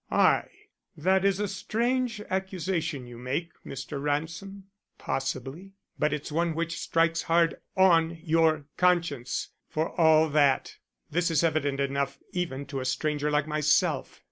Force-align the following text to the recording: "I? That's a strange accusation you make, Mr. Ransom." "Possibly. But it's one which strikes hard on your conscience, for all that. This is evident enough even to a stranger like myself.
"I? 0.09 0.45
That's 0.97 1.37
a 1.37 1.47
strange 1.47 2.21
accusation 2.21 3.05
you 3.05 3.19
make, 3.19 3.51
Mr. 3.63 4.01
Ransom." 4.01 4.63
"Possibly. 4.97 5.73
But 5.99 6.11
it's 6.11 6.31
one 6.31 6.55
which 6.55 6.79
strikes 6.79 7.21
hard 7.21 7.57
on 7.77 8.17
your 8.23 8.65
conscience, 8.77 9.49
for 9.69 9.89
all 10.01 10.27
that. 10.29 10.77
This 11.11 11.29
is 11.29 11.43
evident 11.43 11.79
enough 11.79 12.17
even 12.31 12.65
to 12.65 12.79
a 12.79 12.85
stranger 12.85 13.29
like 13.29 13.45
myself. 13.45 14.19